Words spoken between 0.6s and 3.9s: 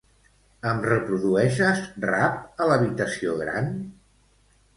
Em reprodueixes rap a l'habitació gran?